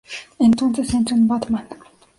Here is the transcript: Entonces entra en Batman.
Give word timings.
Entonces 0.39 0.95
entra 0.95 1.15
en 1.15 1.27
Batman. 1.27 1.67